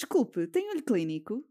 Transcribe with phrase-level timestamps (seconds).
[0.00, 1.44] Desculpe, tem olho clínico?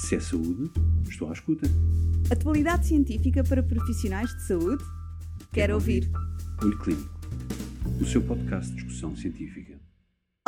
[0.00, 0.72] Se é saúde,
[1.06, 1.66] estou à escuta.
[2.32, 4.82] Atualidade científica para profissionais de saúde?
[5.52, 6.10] Quero ouvir.
[6.62, 7.10] Olho Clínico,
[8.00, 9.78] o seu podcast de discussão científica.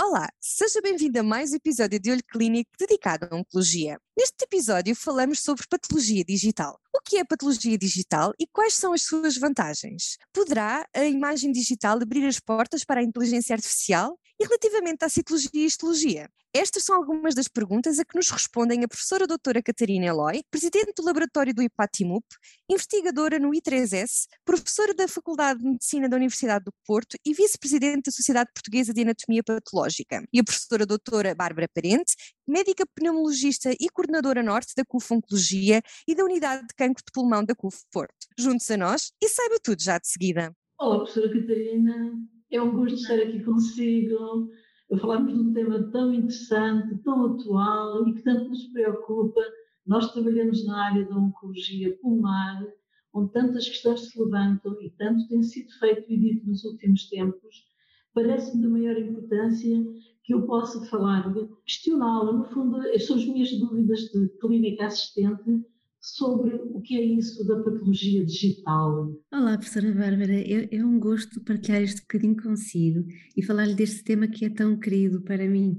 [0.01, 4.01] Olá, seja bem-vindo a mais um episódio de Olho Clínico dedicado à oncologia.
[4.21, 6.79] Neste episódio falamos sobre patologia digital.
[6.95, 10.19] O que é patologia digital e quais são as suas vantagens?
[10.31, 14.21] Poderá a imagem digital abrir as portas para a inteligência artificial?
[14.39, 16.29] E relativamente à citologia e histologia?
[16.53, 20.95] Estas são algumas das perguntas a que nos respondem a professora doutora Catarina Eloy, presidente
[20.97, 22.25] do laboratório do IPATIMUP,
[22.69, 28.11] investigadora no I3S, professora da Faculdade de Medicina da Universidade do Porto e vice-presidente da
[28.11, 32.17] Sociedade Portuguesa de Anatomia Patológica, e a professora doutora Bárbara Parente,
[32.51, 37.45] médica pneumologista e coordenadora norte da CUF Oncologia e da Unidade de Cancro de Pulmão
[37.45, 38.27] da CUF Porto.
[38.37, 40.53] Junte-se a nós e saiba tudo já de seguida.
[40.77, 42.13] Olá, professora Catarina.
[42.51, 44.51] É um gosto estar aqui consigo
[44.99, 49.41] falarmos de um tema tão interessante, tão atual e que tanto nos preocupa.
[49.87, 52.67] Nós trabalhamos na área da oncologia pulmonar,
[53.15, 57.65] onde tantas questões se levantam e tanto tem sido feito e dito nos últimos tempos.
[58.13, 59.85] Parece-me de maior importância
[60.25, 61.33] que eu possa falar,
[61.67, 65.65] questioná-la, no fundo, são as minhas dúvidas de clínica assistente
[66.01, 69.15] sobre o que é isso da patologia digital.
[69.33, 73.05] Olá, professora Bárbara, é, é um gosto partilhar este bocadinho consigo
[73.37, 75.79] e falar-lhe deste tema que é tão querido para mim.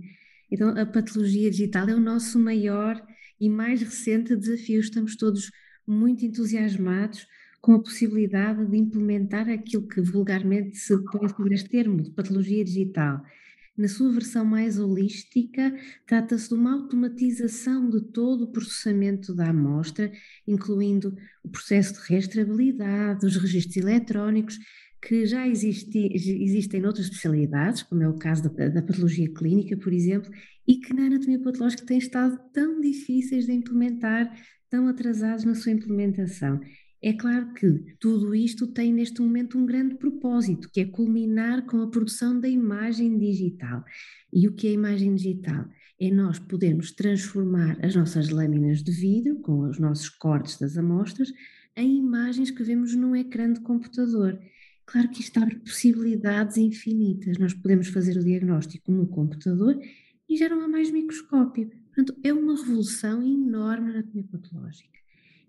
[0.51, 3.01] Então, a patologia digital é o nosso maior
[3.39, 4.79] e mais recente desafio.
[4.79, 5.49] Estamos todos
[5.87, 7.25] muito entusiasmados
[7.59, 12.63] com a possibilidade de implementar aquilo que vulgarmente se põe sobre este termo, de patologia
[12.63, 13.23] digital.
[13.81, 20.11] Na sua versão mais holística, trata-se de uma automatização de todo o processamento da amostra,
[20.47, 24.59] incluindo o processo de rastreabilidade, os registros eletrónicos,
[25.01, 29.91] que já existi, existem noutras especialidades, como é o caso da, da, patologia clínica, por
[29.91, 30.31] exemplo,
[30.67, 34.31] e que na anatomia patológica têm estado tão difíceis de implementar,
[34.69, 36.61] tão atrasados na sua implementação.
[37.03, 41.81] É claro que tudo isto tem neste momento um grande propósito, que é culminar com
[41.81, 43.83] a produção da imagem digital.
[44.31, 45.65] E o que é a imagem digital?
[45.99, 51.33] É nós podermos transformar as nossas lâminas de vidro, com os nossos cortes das amostras,
[51.75, 54.39] em imagens que vemos num ecrã de computador.
[54.85, 57.39] Claro que isto abre possibilidades infinitas.
[57.39, 59.75] Nós podemos fazer o diagnóstico no computador
[60.29, 61.71] e já não há mais microscópio.
[61.87, 65.00] Portanto, é uma revolução enorme na anatomia patológica.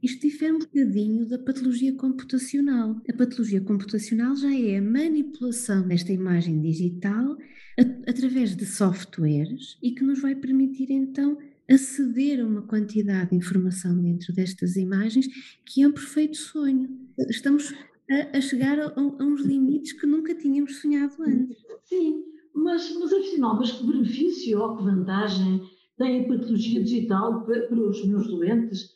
[0.02, 3.00] Isto difere um bocadinho da patologia computacional.
[3.08, 7.36] A patologia computacional já é a manipulação desta imagem digital
[7.78, 11.38] a, através de softwares e que nos vai permitir então
[11.70, 15.28] aceder a uma quantidade de informação dentro destas imagens
[15.64, 16.88] que é um perfeito sonho.
[17.30, 17.72] Estamos
[18.10, 21.58] a, a chegar a, a, uns limites que nunca tínhamos sonhado antes.
[21.84, 25.62] Sim, mas, mas afinal, mas que benefício ou que vantagem
[25.96, 28.91] tem a patologia digital para, para os meus doentes?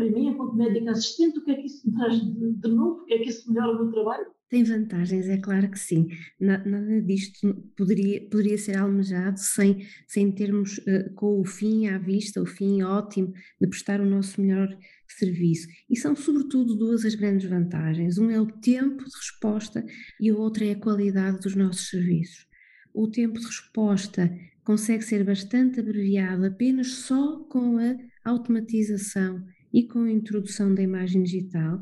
[0.00, 3.02] Para mim, enquanto médica assistente, o que é que isso me traz de, de novo?
[3.02, 4.26] O que é que isso melhora o meu trabalho?
[4.48, 6.08] Tem vantagens, é claro que sim.
[6.40, 12.40] Nada disto poderia, poderia ser almejado sem, sem termos uh, com o fim à vista,
[12.40, 14.74] o fim ótimo de prestar o nosso melhor
[15.06, 15.68] serviço.
[15.90, 18.16] E são, sobretudo, duas as grandes vantagens.
[18.16, 19.84] Um é o tempo de resposta
[20.18, 22.46] e o outro é a qualidade dos nossos serviços.
[22.94, 24.34] O tempo de resposta
[24.64, 31.22] consegue ser bastante abreviado apenas só com a automatização e com a introdução da imagem
[31.22, 31.80] digital,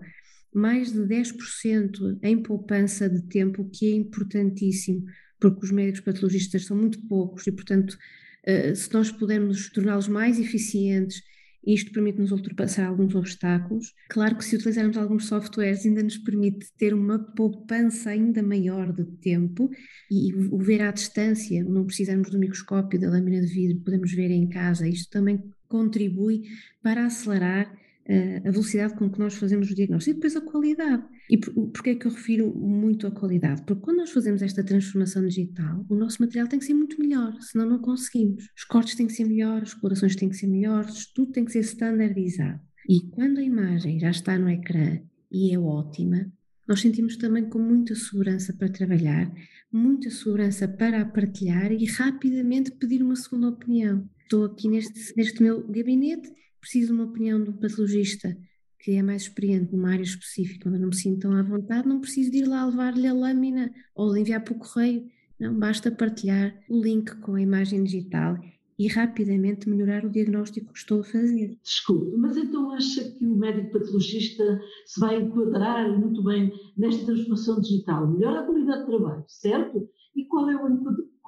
[0.55, 5.05] mais de 10% em poupança de tempo, o que é importantíssimo,
[5.41, 7.97] porque os médicos patologistas são muito poucos e, portanto,
[8.45, 11.23] eh, se nós pudermos torná-los mais eficientes,
[11.67, 13.93] isto permite-nos ultrapassar alguns obstáculos.
[14.09, 19.05] Claro que se utilizarmos alguns softwares ainda nos permite ter uma poupança ainda maior de
[19.05, 19.71] tempo
[20.11, 24.31] e o ver à distância, não precisamos do microscópio, da lâmina de vidro, podemos ver
[24.31, 26.43] em casa, isto também contribui
[26.83, 27.73] para acelerar
[28.09, 31.05] uh, a velocidade com que nós fazemos o diagnóstico e depois a qualidade.
[31.31, 33.63] E por, porquê é que eu refiro muito a qualidade?
[33.65, 37.35] Porque quando nós fazemos esta transformação digital, o nosso material tem que ser muito melhor,
[37.41, 38.49] senão não conseguimos.
[38.57, 41.53] Os cortes têm que ser melhores, as colorações têm que ser melhores, tudo tem que
[41.53, 42.61] ser standardizado.
[42.89, 44.99] E quando a imagem já está no ecrã
[45.31, 46.33] e é ótima,
[46.67, 49.31] nós sentimos também com muita segurança para trabalhar,
[49.71, 55.43] muita segurança para a partilhar e rapidamente pedir uma segunda opinião estou aqui neste, neste
[55.43, 56.31] meu gabinete,
[56.61, 58.37] preciso de uma opinião de um patologista
[58.79, 62.01] que é mais experiente numa área específica, onde não me sinto tão à vontade, não
[62.01, 65.09] preciso de ir lá levar-lhe a lâmina ou enviar para o correio,
[65.41, 68.39] não, basta partilhar o link com a imagem digital
[68.79, 71.59] e rapidamente melhorar o diagnóstico que estou a fazer.
[71.63, 77.61] Desculpe, mas então acha que o médico patologista se vai enquadrar muito bem nesta transformação
[77.61, 78.07] digital?
[78.07, 79.89] Melhora a qualidade de trabalho, certo?
[80.15, 80.67] E qual é o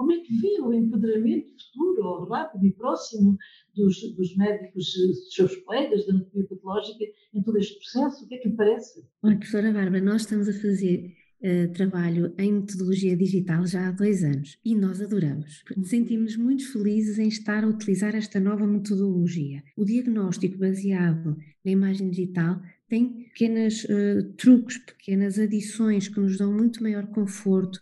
[0.00, 3.36] como é que vê o empoderamento futuro, rápido e próximo
[3.76, 7.04] dos, dos médicos, dos seus colegas da anatomia patológica
[7.34, 8.24] em todo este processo?
[8.24, 9.04] O que é que lhe parece?
[9.22, 14.22] Olha, professora Bárbara, nós estamos a fazer Uh, trabalho em metodologia digital já há dois
[14.22, 15.64] anos e nós adoramos.
[15.84, 19.62] Sentimos muito felizes em estar a utilizar esta nova metodologia.
[19.74, 22.60] O diagnóstico baseado na imagem digital
[22.90, 27.76] tem pequenos uh, truques, pequenas adições que nos dão muito maior conforto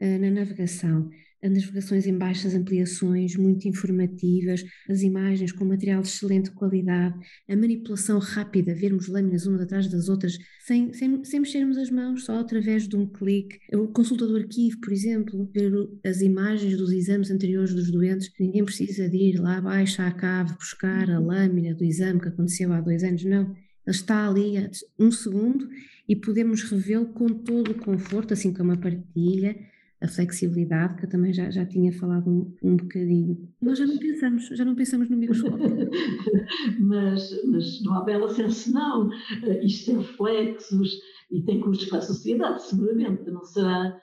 [0.00, 1.10] uh, na navegação
[1.48, 8.18] navegações em baixas ampliações, muito informativas, as imagens com material de excelente qualidade, a manipulação
[8.18, 12.86] rápida, vermos lâminas umas atrás das outras, sem, sem, sem mexermos as mãos, só através
[12.86, 13.58] de um clique.
[13.72, 15.72] O consulta do arquivo, por exemplo, ver
[16.04, 20.54] as imagens dos exames anteriores dos doentes, ninguém precisa de ir lá abaixo à cave
[20.54, 23.54] buscar a lâmina do exame que aconteceu há dois anos, não.
[23.86, 24.54] Ele está ali
[24.98, 25.68] um segundo
[26.08, 29.56] e podemos revê-lo com todo o conforto, assim como a partilha,
[30.02, 33.48] a flexibilidade, que eu também já, já tinha falado um, um bocadinho.
[33.60, 35.60] Nós já não pensamos, já não pensamos no microscópio.
[36.80, 39.12] mas, mas não há bela senso, não.
[39.44, 40.90] Eh, isto tem reflexos
[41.30, 43.30] e tem custos para a sociedade, seguramente.
[43.30, 44.00] Não será,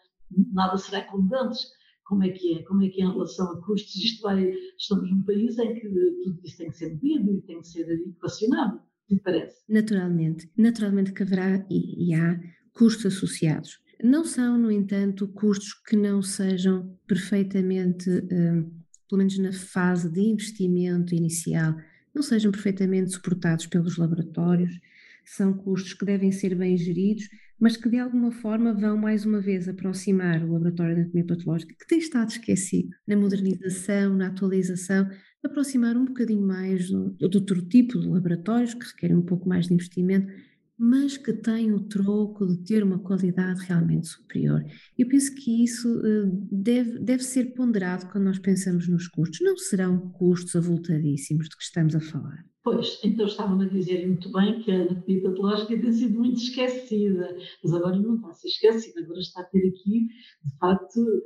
[0.53, 1.65] nada será como antes.
[2.05, 2.63] Como é que é?
[2.63, 3.95] Como é que é em relação a custos?
[3.95, 5.89] Isto vai, estamos num país em que
[6.23, 8.79] tudo isso tem que ser medido e tem que ser equacionado,
[9.09, 9.57] me parece.
[9.67, 10.49] Naturalmente.
[10.55, 12.39] Naturalmente que haverá e, e há
[12.71, 18.63] custos associados não são, no entanto, custos que não sejam perfeitamente, eh,
[19.09, 21.75] pelo menos na fase de investimento inicial,
[22.13, 24.79] não sejam perfeitamente suportados pelos laboratórios.
[25.25, 27.27] São custos que devem ser bem geridos,
[27.59, 31.75] mas que de alguma forma vão mais uma vez aproximar o laboratório de anatomia patológica,
[31.77, 35.09] que tem estado esquecido na modernização, na atualização,
[35.43, 39.67] aproximar um bocadinho mais do, do outro tipo de laboratórios que requerem um pouco mais
[39.67, 40.27] de investimento
[40.77, 44.63] mas que tem o troco de ter uma qualidade realmente superior.
[44.97, 49.39] Eu penso que isso eh, deve, deve ser ponderado quando nós pensamos nos custos.
[49.41, 52.45] Não serão custos avultadíssimos de que estamos a falar.
[52.63, 57.37] Pois, então estavam a dizer muito bem que a anatomia patológica tem sido muito esquecida,
[57.63, 60.07] mas agora não está a ser esquecida, agora está a ter aqui,
[60.43, 61.23] de facto,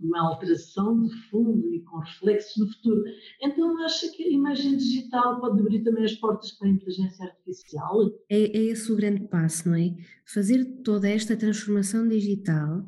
[0.00, 3.02] uma alteração de fundo e com reflexos no futuro.
[3.40, 8.10] Então, acha que a imagem digital pode abrir também as portas para a inteligência artificial?
[8.28, 9.94] É, é esse o grande passo, não é?
[10.26, 12.84] Fazer toda esta transformação digital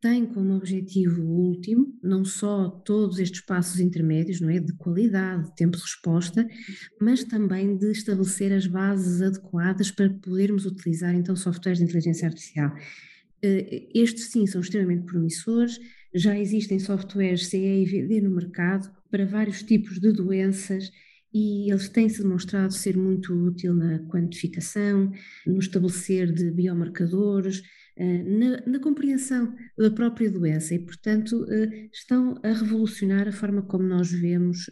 [0.00, 5.56] tem como objetivo último não só todos estes passos intermédios, não é, de qualidade, de
[5.56, 6.46] tempo de resposta,
[7.00, 12.72] mas também de estabelecer as bases adequadas para podermos utilizar então softwares de inteligência artificial.
[13.46, 15.78] Eh, estes sim são extremamente promissores,
[16.12, 20.90] já existem softwares CE no mercado para vários tipos de doenças
[21.32, 25.12] e eles têm-se demonstrado ser muito útil na quantificação,
[25.46, 27.62] no estabelecer de biomarcadores,
[27.96, 33.62] eh, na, na, compreensão da própria doença e, portanto, eh, estão a revolucionar a forma
[33.62, 34.70] como nós vemos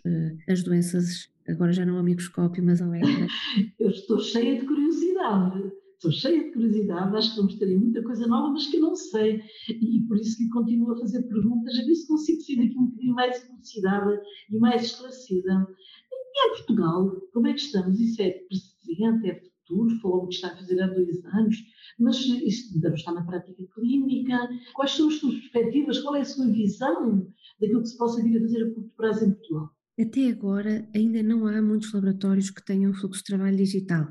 [0.49, 3.27] as doenças, agora já não ao microscópio, mas ao ecrã.
[3.79, 8.27] Eu estou cheia de curiosidade estou cheia de curiosidade, acho que vamos ter muita coisa
[8.27, 9.41] nova, mas que eu não sei.
[9.69, 12.87] E, por isso que continuo a fazer perguntas, a ver se consigo ser aqui um
[12.87, 15.67] bocadinho mais elucidada e mais esclarecida.
[16.13, 17.99] E em Portugal, como é que estamos?
[17.99, 19.99] Isso é presente, é futuro?
[20.01, 21.57] Falou que está a fazer há dois anos,
[21.99, 24.49] mas isso ainda não está na prática clínica.
[24.75, 26.01] Quais são as suas perspectivas?
[26.01, 27.27] Qual é a sua visão
[27.61, 29.71] daquilo que se possa vir a fazer a curto prazo em Portugal?
[29.99, 34.09] Até agora, ainda não há muitos laboratórios que tenham fluxo de trabalho digital.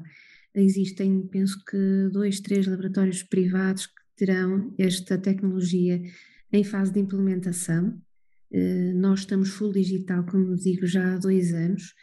[0.56, 6.02] Existem, penso que, dois, três laboratórios privados que terão esta tecnologia
[6.52, 8.00] em fase de implementação.
[8.52, 11.96] Eh, nós estamos full digital, como digo, já há dois anos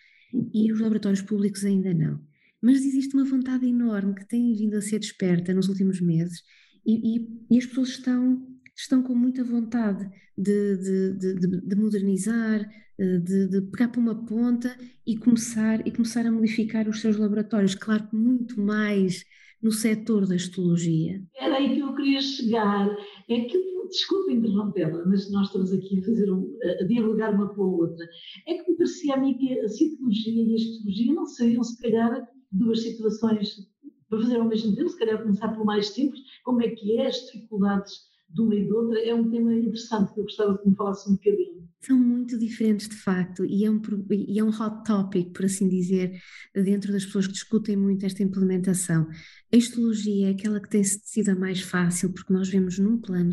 [0.53, 2.21] e os laboratórios públicos ainda não.
[2.61, 6.43] Mas existe uma vontade enorme que tem vindo a ser desperta nos últimos meses
[6.85, 12.69] e, e, e as pessoas estão, estão com muita vontade de, de, de, de modernizar,
[13.01, 14.77] de, de, pegar para uma ponta
[15.07, 19.25] e começar, e começar a modificar os seus laboratórios, claro que muito mais
[19.63, 21.23] no setor da histologia.
[21.37, 22.89] Era aí que eu queria chegar,
[23.29, 27.63] é que, desculpe interrompê-la, mas nós estamos aqui a fazer um, a dialogar uma com
[27.63, 28.07] a outra,
[28.47, 31.81] é que me parecia a mim que a citologia e a histologia não seriam se
[31.81, 33.69] calhar duas situações
[34.09, 37.07] para fazer ao mesmo tempo, se calhar começar pelo mais simples, como é que é
[37.07, 37.93] as dificuldades
[38.29, 41.11] de uma e de outra, é um tema interessante que eu gostava que me falasse
[41.11, 45.33] um bocadinho são muito diferentes de facto e é, um, e é um hot topic,
[45.33, 46.21] por assim dizer,
[46.55, 49.09] dentro das pessoas que discutem muito esta implementação.
[49.53, 53.31] A histologia é aquela que tem sido a mais fácil porque nós vemos num plano,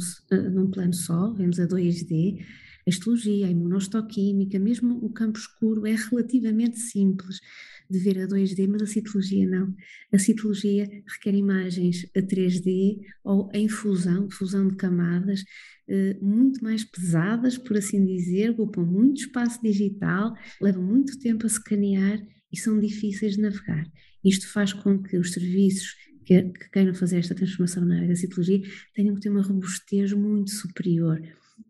[0.51, 2.39] num plano só, vemos a 2D,
[2.87, 7.41] a histologia, a imunostoquímica, mesmo o campo escuro é relativamente simples
[7.89, 9.73] de ver a 2D, mas a citologia não.
[10.11, 15.43] A citologia requer imagens a 3D ou em fusão, fusão de camadas,
[15.87, 21.47] eh, muito mais pesadas, por assim dizer, ocupam muito espaço digital, levam muito tempo a
[21.47, 23.85] escanear e são difíceis de navegar.
[24.23, 28.15] Isto faz com que os serviços que, que queiram fazer esta transformação na área da
[28.15, 28.61] citologia
[28.93, 31.21] tenham que ter uma robustez muito superior.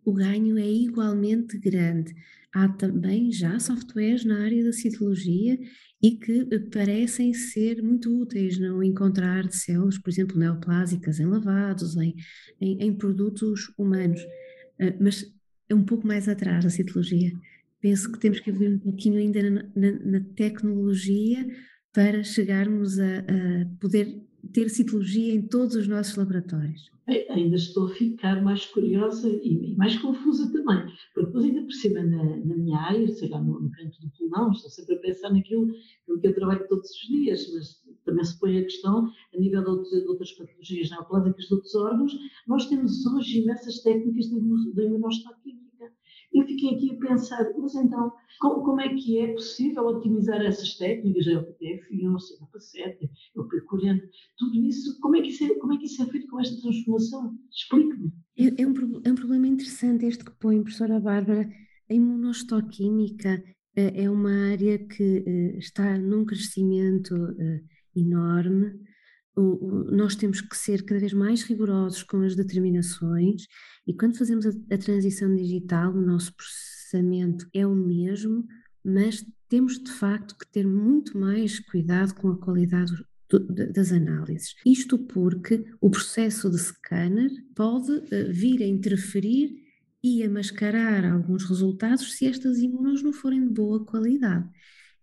[0.04, 2.16] O ganho é igualmente grande.
[2.58, 5.60] Há também já softwares na área da citologia
[6.02, 12.16] e que parecem ser muito úteis no encontrar células, por exemplo, neoplásicas em lavados, em,
[12.60, 14.20] em, em produtos humanos.
[14.82, 15.24] Uh, mas
[15.70, 17.32] é um pouco mais atrás a citologia.
[17.80, 21.46] Penso que temos que evoluir um pouquinho ainda na, na, na tecnologia
[21.94, 26.90] para chegarmos a, a poder ter citologia em todos os nossos laboratórios.
[27.30, 32.04] Ainda estou a ficar mais curiosa e, mais confusa também, porque depois ainda por cima
[32.04, 35.32] na, na minha área, sei lá, no, no canto do pulmão, estou sempre a pensar
[35.32, 39.40] naquilo, naquilo que eu trabalho todos os dias, mas também se põe a questão, a
[39.40, 42.12] nível de, outros, de outras patologias neoplásicas de outros órgãos,
[42.46, 45.67] nós temos hoje imensas técnicas de, imunostoquímica
[46.40, 50.76] eu fiquei aqui a pensar, mas então, como, como é que é possível otimizar essas
[50.76, 54.02] técnicas, é o PTF1, o CP7, o P40,
[54.38, 56.62] tudo isso, como é que isso é, como é, que isso é feito com esta
[56.62, 57.38] transformação?
[57.52, 58.12] Explique-me.
[58.38, 61.50] É, é, um, é um problema interessante este que põe, professora Bárbara,
[61.90, 63.44] a imunostoquímica
[63.76, 67.16] é, é uma área que eh, está num crescimento
[69.92, 73.46] nós temos que ser cada vez mais rigorosos com as determinações
[73.86, 78.48] e quando fazemos a, a transição digital, o nosso processamento é o mesmo,
[78.84, 82.92] mas temos de facto que ter muito mais cuidado com a qualidade
[83.74, 84.56] das análises.
[84.66, 89.52] Isto porque o processo de scanner pode eh, vir a interferir
[90.02, 94.50] e a mascarar alguns resultados se estas imunos não forem de boa qualidade.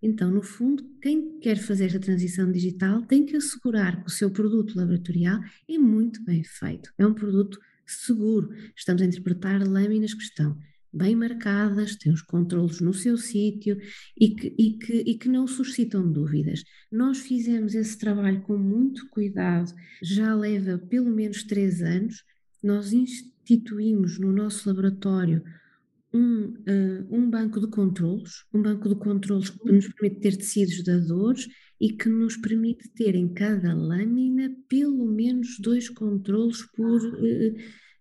[0.05, 4.31] Então, no fundo, quem quer fazer esta transição digital tem que assegurar que o seu
[4.31, 8.51] produto laboratorial é muito bem feito, é um produto seguro.
[8.77, 10.59] Estamos a interpretar lâminas que estão
[10.93, 13.79] bem marcadas, têm os controlos no seu sítio
[14.15, 16.63] e que, e, que, e que não suscitam dúvidas.
[16.93, 22.23] Nós fizemos esse trabalho com muito cuidado, já leva pelo menos três anos.
[22.63, 25.43] Nós instituímos no nosso laboratório
[26.15, 30.85] um, uh, um banco de controlos, um banco de controlos que nos permite ter tecidos
[30.85, 31.49] dadores
[31.81, 37.03] e que nos permite ter em cada lâmina pelo menos dois controlos por.
[37.03, 37.57] Uh,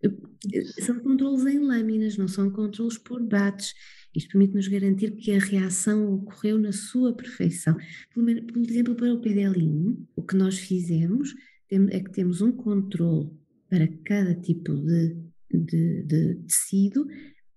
[0.05, 0.33] uh,
[0.81, 3.73] são controlos em lâminas, não são controlos por bates.
[4.15, 7.75] Isto permite-nos garantir que a reação ocorreu na sua perfeição.
[8.13, 11.33] Por, exemplo, para o PDL1, o que nós fizemos
[11.71, 13.31] é que temos um controle
[13.67, 15.17] para cada tipo de,
[15.51, 17.07] de, de tecido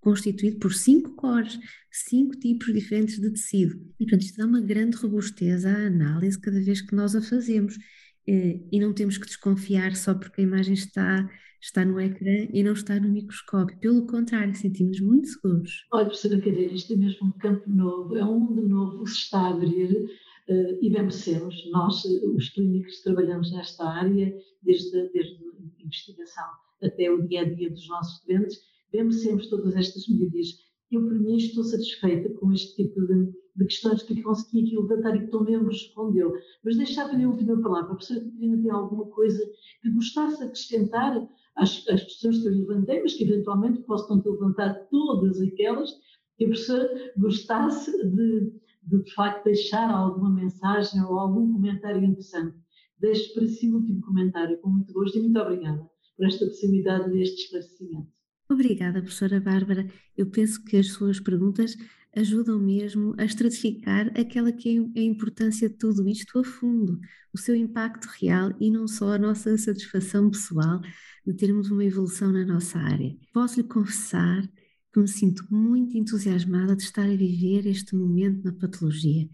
[0.07, 1.59] constituído por cinco cores,
[1.91, 3.75] cinco tipos diferentes de tecido.
[3.99, 7.77] E, portanto, isto dá uma grande robustez à análise cada vez que nós a fazemos.
[8.25, 11.29] Eh, e não temos que desconfiar só porque a imagem está,
[11.61, 13.77] está no ecrã e não está no microscópio.
[13.81, 15.73] Pelo contrário, sentimos muito seguros.
[15.93, 19.17] Olha, professora Cadeira, isto é mesmo um campo novo, é um mundo novo que se
[19.17, 21.69] está a abrir uh, e vencemos.
[21.73, 24.33] Nós, os clínicos, trabalhamos nesta área
[24.63, 26.45] desde, desde a investigação
[26.81, 30.49] até o dia a dia dos nossos doentes vemos sempre todas estas melhorias.
[30.91, 35.17] Eu, para mim, estou satisfeita com este tipo de, de questões que consegui aqui levantar
[35.17, 36.33] e que Tom mesmo respondeu.
[36.65, 37.93] Mas deixava-lhe a última palavra.
[37.93, 39.45] A professora Catarina tem alguma coisa
[39.83, 44.89] que gostasse de acrescentar às, às questões que eu levantei, mas que eventualmente ter levantado
[44.91, 45.91] todas aquelas
[46.39, 48.53] que a professora gostasse de,
[48.85, 52.57] de, de facto, deixar alguma mensagem ou algum comentário interessante.
[53.01, 55.85] Deixo para si o último comentário, com muito gosto, e muito obrigada
[56.17, 58.16] por esta possibilidade deste esclarecimento.
[58.49, 59.87] Obrigada, professora Bárbara.
[60.17, 61.77] Eu penso que as suas perguntas
[62.17, 66.99] ajudam mesmo a estratificar aquela que é a importância de tudo isto a fundo,
[67.33, 70.81] o seu impacto real e não só a nossa satisfação pessoal
[71.27, 73.15] de termos uma evolução na nossa área.
[73.33, 74.49] Posso lhe confessar
[74.93, 79.29] que me sinto muito entusiasmada de estar a viver este momento na patologia.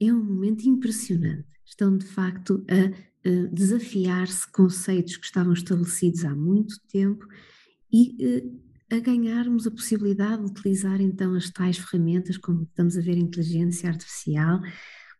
[0.00, 1.44] É um momento impressionante.
[1.66, 3.12] Estão de facto a,
[3.52, 7.24] desafiar-se conceitos que estavam estabelecidos há muito tempo
[7.92, 13.00] e eh, a ganharmos a possibilidade de utilizar então as tais ferramentas, como estamos a
[13.00, 14.60] ver inteligência artificial,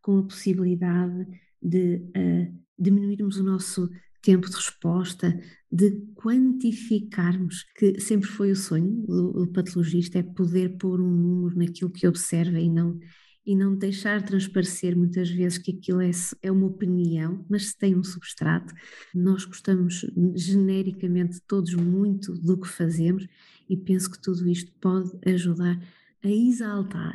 [0.01, 1.27] com a possibilidade
[1.61, 3.89] de uh, diminuirmos o nosso
[4.21, 5.39] tempo de resposta,
[5.71, 11.59] de quantificarmos, que sempre foi o sonho do, do patologista, é poder pôr um número
[11.59, 12.99] naquilo que observa e não,
[13.45, 16.11] e não deixar transparecer muitas vezes que aquilo é,
[16.43, 18.73] é uma opinião, mas se tem um substrato.
[19.15, 23.27] Nós gostamos genericamente todos muito do que fazemos
[23.69, 25.81] e penso que tudo isto pode ajudar
[26.23, 27.15] a exaltar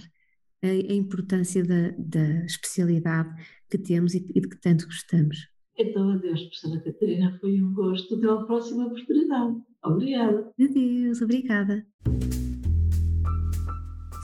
[0.61, 3.29] a, a importância da, da, especialidade
[3.69, 5.47] que temos e, e de que tanto gostamos.
[5.77, 8.15] Então, adeus, professora Catarina, foi um gosto.
[8.15, 9.57] Até à próxima oportunidade.
[9.83, 10.51] Obrigada.
[10.59, 11.85] Adeus, obrigada.